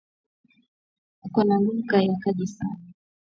Uko 1.25 1.39
na 1.43 1.55
nguvu 1.61 1.95
ya 2.01 2.15
kaji 2.21 2.47
sana 2.47 2.81